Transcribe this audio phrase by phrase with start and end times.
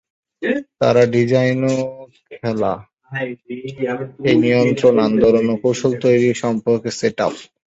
[0.79, 1.75] তারা ডিজাইন ও
[2.31, 2.73] খেলা,
[4.27, 7.33] এর নিয়ন্ত্রণ, আন্দোলন ও কৌশল তৈরি সম্পর্কে সেট আপ।